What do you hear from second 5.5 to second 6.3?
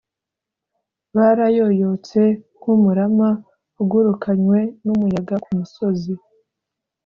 musozi,